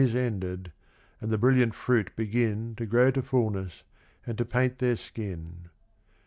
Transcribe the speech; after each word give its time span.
Is 0.01 0.15
ended, 0.15 0.71
and 1.21 1.29
the 1.29 1.37
brilliant 1.37 1.75
fruit 1.75 2.09
begin 2.15 2.73
To 2.77 2.87
grow 2.87 3.11
to 3.11 3.21
fulness 3.21 3.83
and 4.25 4.35
to 4.39 4.45
paint 4.45 4.79
their 4.79 4.95
skin. 4.95 5.69